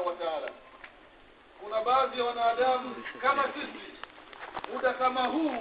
subhanahu 0.00 0.06
wa 0.06 0.14
taala. 0.14 0.50
Kuna 1.62 1.80
baadhi 1.80 2.18
ya 2.18 2.24
wanadamu 2.24 2.94
kama 3.22 3.42
sisi 3.42 3.92
muda 4.74 4.92
kama 4.92 5.20
huu 5.20 5.54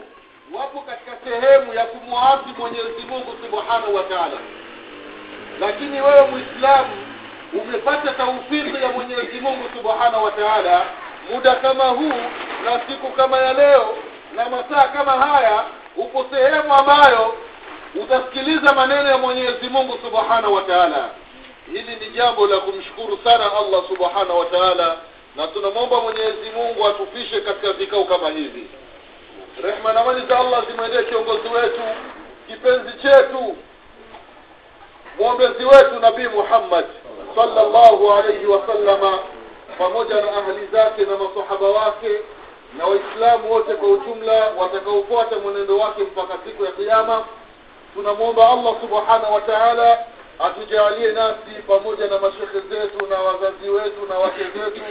wapo 0.54 0.82
katika 0.82 1.12
sehemu 1.24 1.74
ya 1.74 1.86
kumwasi 1.86 2.50
mwenyezi 2.58 3.02
mungu 3.10 3.36
subhanahu 3.44 3.96
wa 3.96 4.04
taala. 4.04 4.38
Lakini 5.60 6.02
wewe 6.02 6.22
mwislamu 6.28 7.06
umepata 7.62 8.12
taufiki 8.14 8.84
ya 8.84 8.90
mwenyezi 8.90 9.40
mungu 9.42 9.70
subhanahu 9.78 10.24
wa 10.26 10.32
taala 10.32 10.86
muda 11.32 11.56
kama 11.56 11.84
huu 11.84 12.22
na 12.66 12.82
siku 12.88 13.08
kama 13.12 13.38
ya 13.38 13.54
leo 13.54 13.98
na 14.36 14.50
masaa 14.50 14.88
kama 14.88 15.12
haya 15.12 15.64
upo 15.98 16.26
sehemu 16.32 16.74
ambayo 16.74 17.36
utasikiliza 18.04 18.74
maneno 18.76 19.10
ya 19.10 19.18
mwenyezi 19.18 19.70
mungu 19.70 19.98
subhanahu 20.06 20.54
wa 20.54 20.62
taala 20.62 21.10
hili 21.74 21.96
ni 21.96 22.10
jambo 22.10 22.48
la 22.48 22.58
kumshukuru 22.58 23.20
sana 23.24 23.46
allah 23.58 23.84
subhanahu 23.88 24.40
wa 24.40 24.46
taala 24.46 24.98
na 25.36 25.48
tunamwomba 25.48 26.02
mwenyezi 26.02 26.50
mungu 26.56 26.88
atufishe 26.88 27.42
katika 27.42 27.74
vikao 27.74 28.04
kama 28.04 28.30
hivi. 28.30 28.68
Rehma 29.64 29.94
na 29.94 30.02
amani 30.02 30.26
za 30.28 30.40
allah 30.40 30.64
zimwendee 30.68 31.04
kiongozi 31.04 31.48
wetu 31.48 31.82
kipenzi 32.48 32.92
chetu 33.02 33.56
mwombezi 35.20 35.66
wetu 35.66 36.00
nabii 36.02 36.28
muhammad 36.28 36.86
sallallahu 37.36 38.12
alaihi 38.14 38.46
wasallama 38.46 39.20
pamoja 39.78 40.16
na 40.16 40.32
ahli 40.38 40.68
zake 40.72 41.02
na 41.06 41.18
masahaba 41.18 41.68
wake 41.68 42.10
na 42.78 42.86
waislamu 42.86 43.52
wote 43.52 43.74
kwa 43.74 43.88
ujumla 43.90 44.52
watakaofuata 44.58 45.36
mwenendo 45.40 45.78
wake 45.80 46.02
mpaka 46.04 46.34
siku 46.46 46.66
ya 46.66 46.72
kiama 46.72 47.26
tunamwomba 47.94 48.50
allah 48.50 48.76
subhanahu 48.82 49.34
wa 49.34 49.42
taala 49.42 50.00
atujalie 50.40 51.12
nasi 51.12 51.62
pamoja 51.68 52.08
na 52.08 52.20
mashekhe 52.20 52.60
zetu 52.70 53.08
na 53.10 53.20
wazazi 53.20 53.70
wetu 53.70 54.06
na 54.10 54.18
wake 54.18 54.44
zetu 54.44 54.82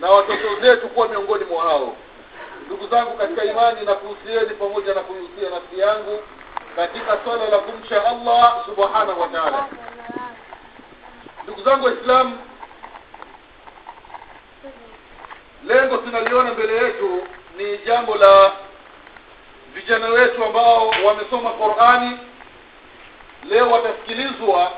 na 0.00 0.10
watoto 0.10 0.60
zetu 0.60 0.88
kuwa 0.88 1.08
miongoni 1.08 1.44
mwa 1.44 1.62
hao. 1.62 1.96
Ndugu 2.66 2.86
zangu 2.88 3.16
katika 3.18 3.44
imani 3.44 3.86
na 3.86 3.94
kuhusieni 3.94 4.50
pamoja 4.54 4.94
na 4.94 5.00
kuihusia 5.00 5.50
nafsi 5.50 5.78
yangu 5.80 6.22
katika 6.76 7.18
swala 7.24 7.48
la 7.48 7.58
kumcha 7.58 8.04
allah 8.08 8.64
subhanahu 8.66 9.20
wa 9.20 9.28
taala. 9.28 9.66
Ndugu 11.44 11.62
zangu 11.62 11.86
waislamu 11.86 12.38
lengo 15.66 15.96
tunaliona 15.96 16.52
mbele 16.52 16.74
yetu 16.76 17.22
ni 17.56 17.78
jambo 17.78 18.14
la 18.14 18.52
vijana 19.74 20.06
wetu 20.08 20.44
ambao 20.44 20.88
wamesoma 21.04 21.50
qurani 21.50 22.18
leo 23.48 23.70
watasikilizwa 23.70 24.71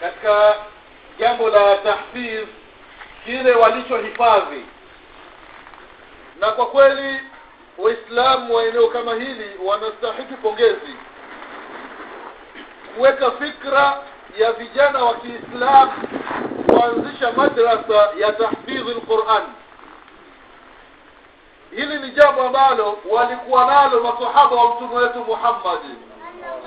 katika 0.00 0.54
jambo 1.18 1.48
la 1.48 1.76
tahfidh 1.76 2.48
kile 3.24 3.54
walichohifadhi. 3.54 4.66
Na 6.40 6.50
kwa 6.52 6.66
kweli 6.66 7.20
waislamu 7.78 8.54
wa 8.54 8.64
eneo 8.64 8.88
kama 8.88 9.14
hili 9.14 9.50
wanastahiki 9.64 10.34
pongezi. 10.34 10.96
Kuweka 12.96 13.30
fikra 13.30 14.02
ya 14.38 14.52
vijana 14.52 15.04
wa 15.04 15.14
kiislamu 15.14 15.92
kuanzisha 16.66 17.32
madrasa 17.32 18.08
ya 18.18 18.32
tahfidhi 18.32 18.90
lquran 18.94 19.42
hili 21.70 21.98
ni 21.98 22.10
jambo 22.10 22.42
ambalo 22.42 22.98
walikuwa 23.10 23.64
nalo 23.66 24.00
masahaba 24.02 24.56
wa 24.56 24.74
mtume 24.74 24.96
wetu 24.96 25.18
muhammadi 25.24 25.94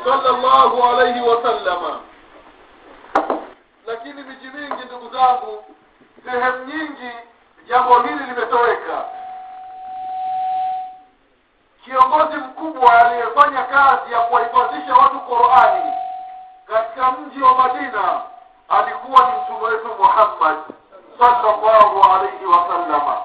sallallahu 0.04 0.84
alaihi 0.84 1.22
wasallama 1.22 2.00
lakini 4.03 4.23
miji 4.23 4.47
mingi 4.47 4.85
ndugu 4.85 5.09
zangu 5.13 5.63
sehemu 6.25 6.66
nyingi 6.66 7.11
jambo 7.67 7.99
hili 7.99 8.23
limetoweka. 8.23 9.05
Kiongozi 11.85 12.38
mkubwa 12.38 12.94
aliyefanya 13.06 13.63
kazi 13.63 14.13
ya 14.13 14.19
kuwahifadhisha 14.19 14.94
watu 14.94 15.19
qurani 15.19 15.94
katika 16.67 17.11
mji 17.11 17.41
wa 17.41 17.56
madina 17.56 18.22
alikuwa 18.69 19.19
ni 19.25 19.41
mtume 19.41 19.66
wetu 19.73 19.88
muhammad 20.00 20.57
sallallahu 21.19 22.03
alaihi 22.13 22.45
wasallama 22.45 23.17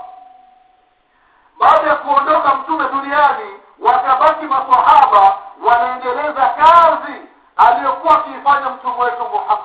baada 1.59 1.89
ya 1.89 1.97
kuondoka 1.97 2.55
mtume 2.55 2.85
duniani 2.89 3.51
wakabaki 3.79 4.45
masahaba 4.47 5.39
wanaendeleza 5.65 6.49
kazi 6.49 7.21
aliyokuwa 7.57 8.15
akiifanya 8.19 8.71
mtume 8.71 9.03
wetu 9.05 9.23
muhammad 9.33 9.56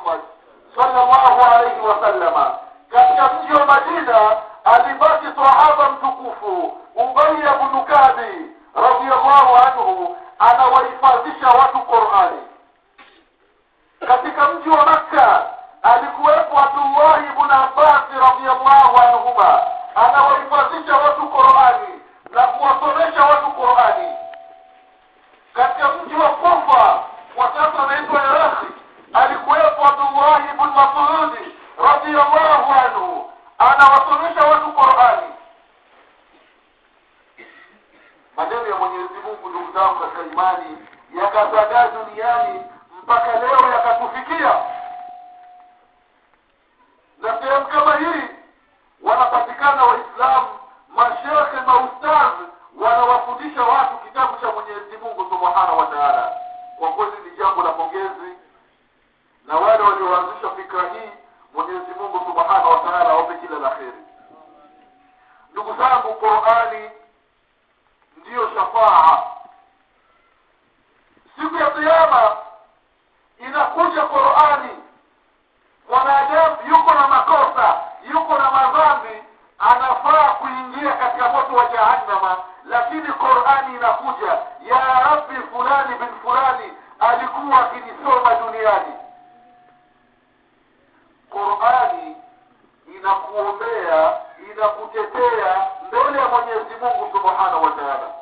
inakuombea 93.61 94.21
inakutetea 94.51 95.67
mbele 95.87 96.19
ya 96.19 96.27
mwenyezi 96.27 96.75
mungu 96.81 97.17
subhanahu 97.17 97.63
wa 97.63 97.71
taala. 97.71 98.13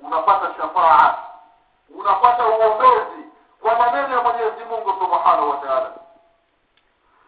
Unapata 0.00 0.54
shafaa 0.56 1.18
unapata 1.94 2.46
uombezi 2.48 3.28
kwa 3.60 3.76
maneno 3.78 4.16
ya 4.16 4.22
mwenyezi 4.22 4.64
mungu 4.64 4.90
subhanahu 5.00 5.50
wa 5.50 5.56
taala. 5.56 5.90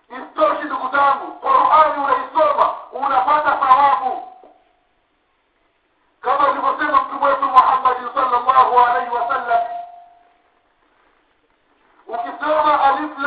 Isitoshi 0.09 0.65
ndugu 0.65 0.97
zangu 0.97 1.33
qurani 1.33 2.05
unaisoma 2.05 2.75
unapata 2.93 3.57
thawabu. 3.57 4.27
Kama 6.21 6.49
alivyosema 6.49 7.03
mtume 7.03 7.27
wetu 7.31 7.43
muhammadin 7.45 8.09
salllahu 8.15 8.79
alaihi 8.79 9.11
wasallam 9.15 9.61
ukisoma 12.07 12.81
alif 12.85 13.19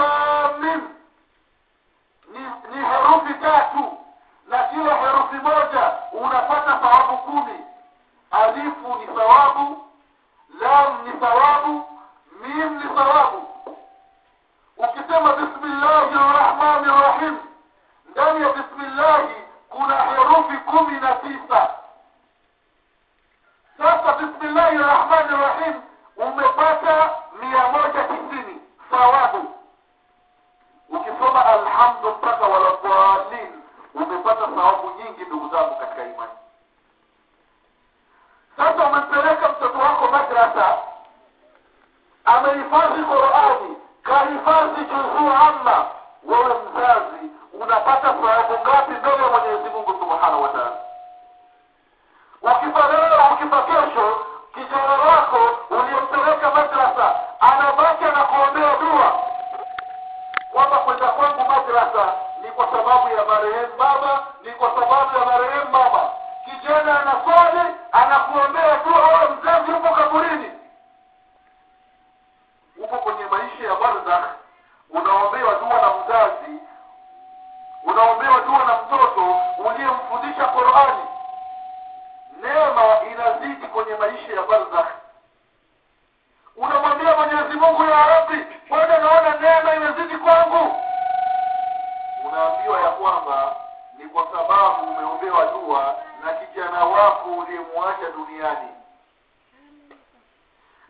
kwa 94.14 94.28
sababu 94.32 94.92
umeombewa 94.92 95.46
dua 95.46 95.96
na 96.26 96.34
kijana 96.34 96.86
wako 96.86 97.30
uliyemwacha 97.30 98.10
duniani. 98.18 98.70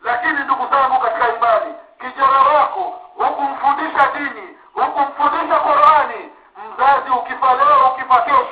Lakini 0.02 0.32
ndugu 0.44 0.66
zangu 0.70 1.00
katika 1.00 1.36
imani 1.36 1.74
kijana 2.00 2.38
wako 2.40 2.80
hukumfundisha 3.16 4.08
dini 4.14 4.58
hukumfundisha 4.74 5.60
qurani. 5.60 6.30
Mzazi 6.74 7.10
ukifa 7.10 7.54
leo 7.54 7.90
ukifa 7.94 8.20
kesho 8.22 8.43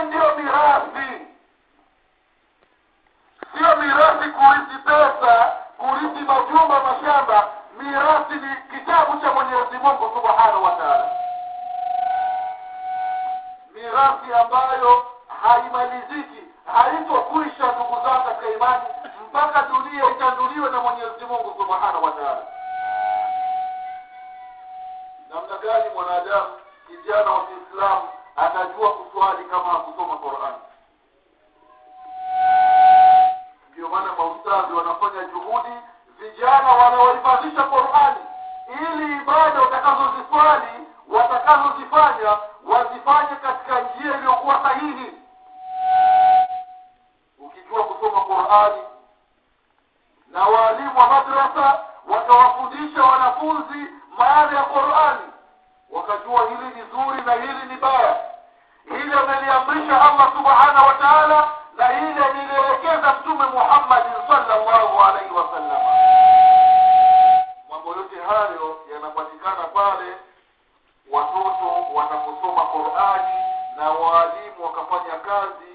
hii 0.00 0.06
ndiyo 0.06 0.34
mirathi. 0.36 1.26
Sio 3.58 3.76
mirathi 3.76 4.28
kurithi 4.30 4.78
pesa 4.84 5.52
kurithi 5.78 6.20
majumba 6.24 6.82
mashamba. 6.82 7.48
Mirathi 7.78 8.34
ni 8.34 8.56
kitabu 8.78 9.20
cha 9.20 9.32
mwenyezi 9.32 9.78
mungu 9.82 10.10
subhanahu 10.14 10.64
wa 10.64 11.08
mirathi 13.74 14.34
ambayo 14.34 15.06
haimaliziki 15.42 16.42
haitokwisha 16.72 17.72
ndugu 17.72 17.96
zangu 18.04 18.24
katika 18.24 18.50
imani 18.56 18.82
mpaka 19.28 19.62
dunia 19.62 20.10
itanduliwe 20.10 20.70
na 20.70 20.80
mwenyezi 20.80 21.24
mungu 21.24 21.54
subhanahu 21.58 22.04
wa 22.04 22.12
namna 25.30 25.56
gani 25.62 25.84
mwanadamu 25.94 26.50
kijana 26.86 27.30
wa 27.30 27.46
kiislamu 27.46 28.08
atajua 28.40 28.92
kuswali 28.92 29.44
kama 29.44 29.64
hakusoma 29.64 30.16
Qur'an. 30.16 30.54
ndio 33.72 33.88
maana 33.88 34.12
maustadhi 34.18 34.72
wanafanya 34.72 35.24
juhudi 35.24 35.74
vijana 36.18 36.68
wanaoifadhisha 36.72 37.62
qurani 37.62 38.16
ili 38.82 39.16
ibada 39.16 39.62
utakazoziswali 39.62 40.86
watakazozifanya 41.08 42.38
wazifanye 42.64 43.36
katika 43.42 43.80
njia 43.80 44.16
iliyokuwa 44.18 44.62
sahihi. 44.62 45.12
Ukijua 47.38 47.84
kusoma 47.84 48.20
qurani 48.20 48.82
na 50.30 50.44
waalimu 50.46 50.98
wa 50.98 51.06
madrasa 51.08 51.80
wakawafundisha 52.08 53.02
wanafunzi 53.02 53.86
maana 54.18 54.56
ya 54.58 54.62
qurani 54.64 55.20
wakajua 55.90 56.40
hili 56.48 56.66
ni 56.74 56.82
zuri 56.90 57.22
na 57.26 57.32
hili 57.34 57.66
ni 57.68 57.76
baya 57.76 58.29
hili 58.90 59.12
ameliamrisha 59.12 60.00
allah 60.02 60.32
subhanahu 60.36 60.86
wa 60.86 60.94
taala 60.94 61.48
na 61.76 61.86
hili 61.86 62.24
amelielekeza 62.24 63.12
mtume 63.20 63.44
muhammadin 63.46 64.12
salllahu 64.28 65.00
alaihi 65.02 65.34
wasallam 65.34 65.80
mambo 67.70 67.88
yote 67.90 68.16
hayo 68.28 68.76
yanapatikana 68.92 69.64
pale 69.74 70.16
watoto 71.10 71.86
wanaposoma 71.94 72.62
qurani 72.62 73.34
na 73.76 73.90
waalimu 73.90 74.64
wakafanya 74.64 75.14
kazi 75.26 75.69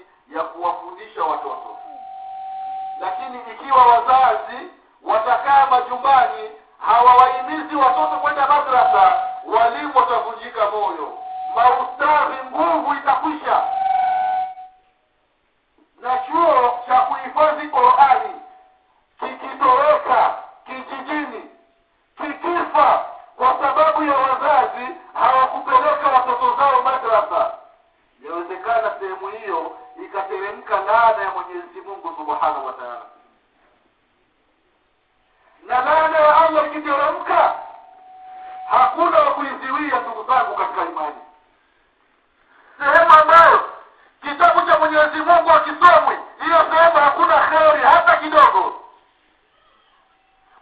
mwenyezi 44.96 45.20
mungu 45.30 45.50
akisomwi 45.50 46.16
hiyo 46.44 46.56
sehemu 46.70 46.96
hakuna 46.96 47.38
kheri 47.38 47.82
hata 47.82 48.16
kidogo. 48.16 48.80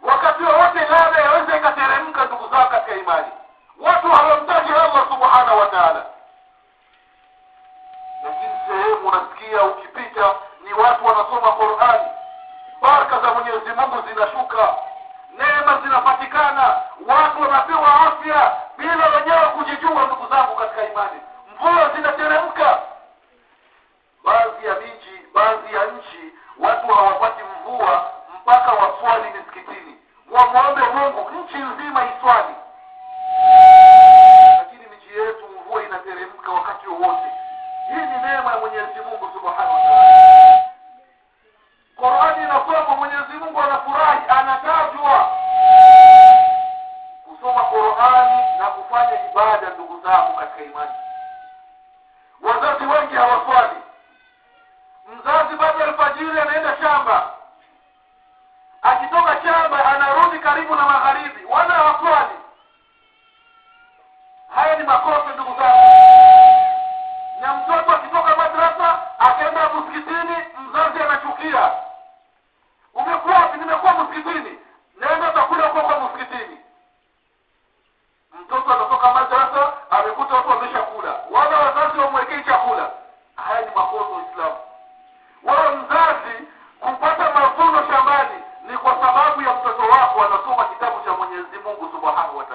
Wakati 0.01 0.43
wowote 0.43 0.79
lada 0.79 1.21
yaweza 1.21 1.57
ikateremka 1.57 2.25
ndugu 2.25 2.47
zao 2.55 2.67
katika 2.67 2.95
imani. 2.95 3.27
Watu 3.79 4.11
hawamtaji 4.11 4.71
allah 4.73 5.07
subhanahu 5.09 5.59
wa 5.59 5.65
taala. 5.67 6.05
Lakini 8.23 8.53
sehemu 8.67 9.07
unasikia 9.07 9.63
ukipita 9.63 10.35
ni 10.63 10.73
watu 10.73 11.05
wanasoma 11.05 11.51
qurani 11.51 12.07
baraka 12.81 13.19
za 13.19 13.33
mwenyezi 13.33 13.69
mungu 13.73 14.03
zinashuka. 14.07 14.75
Neema 15.37 15.81
zinapatikana. 15.83 16.81
Watu 17.07 17.41
wanapewa 17.41 18.01
afya 18.01 18.51
bila 18.77 19.07
wenyewe 19.07 19.45
kujijua 19.57 20.05
ndugu 20.05 20.27
zangu 20.29 20.55
katika 20.55 20.83
imani. 20.89 21.21
Mvua 21.55 21.89
zinateremka 21.95 22.79
baadhi 24.25 24.65
ya 24.67 24.75
miji 24.75 25.21
baadhi 25.33 25.75
ya 25.75 25.85
nchi 25.85 26.33
watu 26.59 26.87
hawapati 26.87 27.43
mvua 27.43 28.11
mpaka 28.41 28.71
waswali 28.71 29.29
misikitini 29.37 29.97
wamwombe 30.35 30.81
mungu 30.81 31.29
nchi 31.31 31.57
nzima 31.57 32.01
iswali 32.17 32.55
lakini 34.57 34.83
miji 34.91 35.19
yetu 35.19 35.45
mvua 35.61 35.83
inateremka 35.83 36.51
wakati 36.51 36.87
wowote 36.87 37.27
hii 37.87 37.95
ni 38.11 38.17
neema 38.25 38.51
ya 38.51 38.59
mwenyezi 38.59 38.99
mungu 39.05 39.29
subhanahu 39.33 39.73
wa 39.91 40.04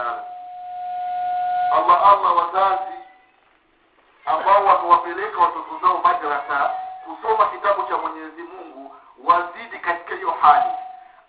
taala 0.00 0.24
allah 1.72 1.98
allah 2.12 2.36
wazazi 2.36 2.94
ambao 4.26 4.64
wamewapeleka 4.64 5.40
watoto 5.40 5.78
zao 5.82 6.00
madrasa 6.04 6.70
kusoma 7.04 7.46
kitabu 7.46 7.82
cha 7.82 7.96
mwenyezi 7.98 8.42
mungu 8.42 8.96
wazidi 9.24 9.78
katika 9.78 10.14
hiyo 10.14 10.34
hali. 10.42 10.70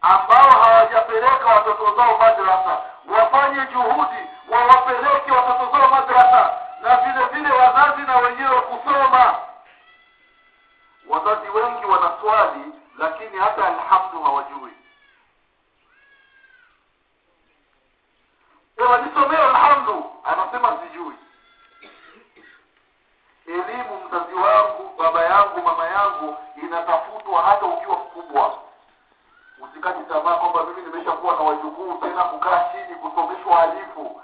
Ambao 0.02 0.50
hawajapeleka 0.62 1.46
watoto 1.46 1.96
zao 1.96 2.18
madrasa 2.18 2.82
wafanye 3.10 3.66
juhudi 3.72 4.22
wawapeleke 4.50 5.32
watoto 5.32 5.78
zao 5.78 5.90
madrasa 5.90 6.58
na 6.82 6.96
vile 6.98 7.26
vile 7.26 7.50
wazazi 7.56 8.02
na 8.02 8.18
wenyewe 8.18 8.62
kusoma. 8.62 9.36
Wazazi 11.10 11.50
wengi 11.50 11.86
wanaswali 11.86 12.66
lakini 12.98 13.38
hata 13.38 13.68
alhamdu 13.68 14.24
hawajui 14.24 14.72
ewa 18.82 18.98
nisomee 18.98 19.38
alhamdu 19.38 20.06
anasema 20.24 20.78
sijui. 20.84 21.16
Elimu 23.48 24.06
mzazi 24.08 24.34
wangu 24.36 24.94
baba 24.98 25.24
yangu 25.26 25.62
mama 25.62 25.86
yangu 25.88 26.38
inatafutwa 26.64 27.42
hata 27.42 27.66
ukiwa 27.66 27.96
mkubwa. 27.98 28.58
Usikati 29.62 30.04
tamaa 30.04 30.36
kwamba 30.36 30.64
mimi 30.64 30.82
nimeshakuwa 30.82 31.34
na 31.36 31.42
wajukuu 31.42 31.94
tena 31.94 32.24
kukaa 32.24 32.64
chini 32.72 32.96
kusomeshwa 32.96 33.62
alifu 33.64 34.22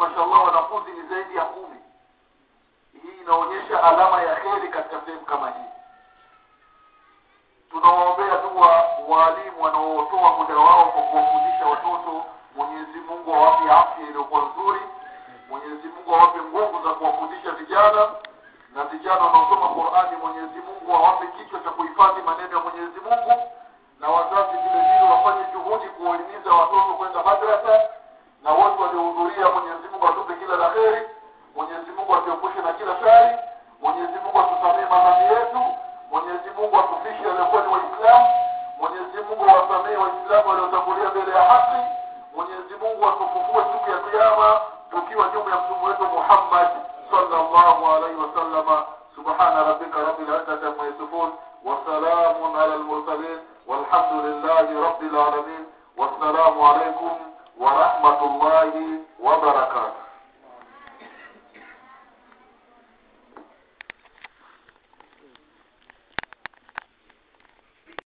lakini 0.00 0.08
mashallah 0.08 0.44
wanafunzi 0.44 0.90
ni 0.92 1.08
zaidi 1.08 1.36
ya 1.36 1.44
kumi. 1.44 1.76
Hii 3.02 3.20
inaonyesha 3.22 3.82
alama 3.82 4.22
ya 4.22 4.34
kheri 4.36 4.68
katika 4.68 5.00
sehemu 5.00 5.24
kama 5.26 5.46
hii. 5.50 5.70
Tunawaombea 7.70 8.36
dua 8.42 8.84
waalimu 9.08 9.62
wanaotoa 9.62 10.30
muda 10.36 10.56
wao 10.56 10.84
kwa 10.84 11.02
kuwafundisha 11.02 11.66
watoto 11.66 12.24
mwenyezi 12.56 12.98
mungu 13.08 13.34
awape 13.34 13.70
afya 13.70 14.06
iliyokuwa 14.08 14.40
nzuri 14.44 14.80
mwenyezi 15.50 15.88
mungu 15.88 16.14
awape 16.14 16.38
nguvu 16.38 16.84
za 16.88 16.94
kuwafundisha 16.94 17.50
vijana 17.50 18.08
na 18.74 18.84
vijana 18.84 19.24
wanaosoma 19.24 19.68
qurani 19.68 20.16
mwenyezi 20.16 20.58
mungu 20.60 20.92
awape 20.96 21.26
kichwa 21.26 21.60
cha 21.60 21.70
kuhifadhi 21.70 22.22
maneno 22.22 22.56
ya 22.58 22.62
mwenyezi 22.64 23.00
mungu 23.00 23.42
na 24.00 24.08
wazazi 24.08 24.56
vile 24.58 24.82
vile 24.82 25.10
wafanye 25.12 25.44
juhudi 25.52 25.88
kuwaimiza 25.88 26.52
watoto 26.54 26.94
kwenda 26.98 27.22
madrasa 27.22 27.80
mungu 39.38 39.54
wasamehe 39.54 39.96
waislamu 39.96 40.48
waliotangulia 40.48 41.08
mbele 41.10 41.32
ya 41.36 41.42
haki. 41.42 41.80
Mwenyezi 42.36 42.74
mungu 42.80 43.08
atufufue 43.08 43.62
siku 43.72 43.90
ya 43.90 43.98
kiama 43.98 44.60
tukiwa 44.90 45.24
nyuma 45.34 45.50
ya 45.50 45.56
mtume 45.62 45.85